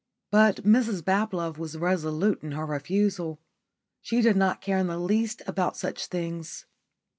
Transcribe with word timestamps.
But 0.31 0.63
Mrs 0.63 1.03
Bablove 1.03 1.59
was 1.59 1.77
resolute 1.77 2.41
in 2.41 2.53
her 2.53 2.65
refusal. 2.65 3.39
She 4.01 4.21
did 4.21 4.35
not 4.35 4.59
care 4.59 4.79
in 4.79 4.87
the 4.87 4.97
least 4.97 5.43
about 5.45 5.77
such 5.77 6.07
things. 6.07 6.65